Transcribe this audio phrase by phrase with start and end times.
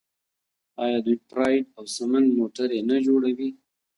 [0.83, 3.49] آیا دوی پراید او سمند موټرې نه جوړوي؟